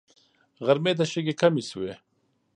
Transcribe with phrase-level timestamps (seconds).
[0.65, 1.93] غرمې ته شګې کمې شوې.